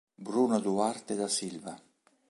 [0.27, 1.73] Bruno Duarte da Silva